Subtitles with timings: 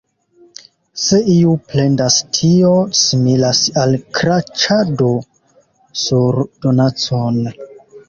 [1.01, 5.15] Se iu plendas, tio similas al kraĉado
[6.07, 7.43] sur donacon.